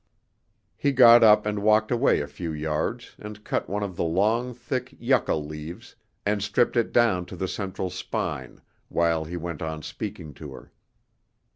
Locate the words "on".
9.61-9.83